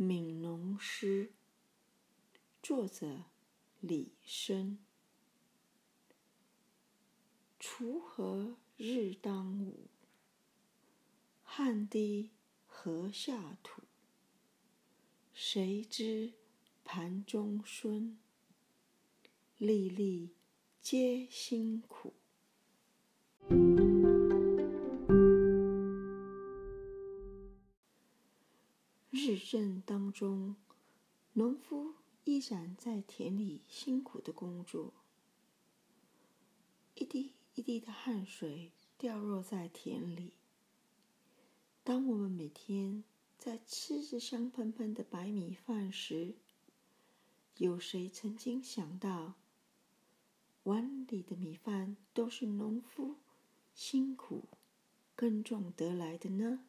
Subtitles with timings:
[0.00, 1.26] 悯农诗》，
[2.62, 3.24] 作者
[3.80, 4.78] 李绅。
[7.60, 9.88] 锄禾日当午，
[11.44, 12.30] 汗滴
[12.66, 13.82] 禾下土。
[15.34, 16.32] 谁知
[16.82, 18.16] 盘中飧，
[19.58, 20.30] 粒粒
[20.80, 22.14] 皆辛苦。
[29.10, 30.54] 日正当中，
[31.32, 34.94] 农夫依然在田里辛苦的工作，
[36.94, 40.34] 一滴一滴的汗水掉落在田里。
[41.82, 43.02] 当我们每天
[43.36, 46.36] 在吃着香喷喷的白米饭时，
[47.56, 49.34] 有谁曾经想到，
[50.62, 53.16] 碗里的米饭都是农夫
[53.74, 54.44] 辛苦
[55.16, 56.64] 耕种得来的呢？